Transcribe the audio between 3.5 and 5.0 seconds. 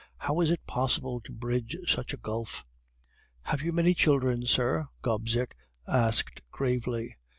you many children, sir?'